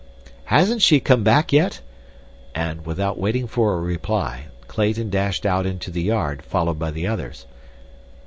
[0.45, 1.79] "Hasn't she come back yet?"
[2.55, 7.05] and, without waiting for a reply, Clayton dashed out into the yard, followed by the
[7.05, 7.45] others.